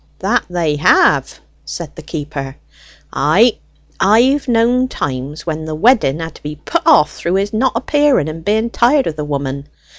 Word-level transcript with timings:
"That 0.17 0.43
they 0.49 0.77
have," 0.77 1.39
said 1.63 1.95
the 1.95 2.01
keeper. 2.01 2.55
"Ay; 3.13 3.59
I've 3.99 4.47
knowed 4.47 4.89
times 4.89 5.45
when 5.45 5.65
the 5.65 5.75
wedding 5.75 6.19
had 6.21 6.33
to 6.33 6.41
be 6.41 6.55
put 6.55 6.81
off 6.87 7.13
through 7.13 7.35
his 7.35 7.53
not 7.53 7.73
appearing, 7.75 8.41
being 8.41 8.71
tired 8.71 9.05
of 9.05 9.15
the 9.15 9.23
woman. 9.25 9.67